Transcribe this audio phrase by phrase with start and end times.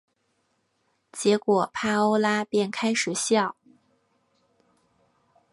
[1.11, 3.55] 结果帕欧拉便开始笑。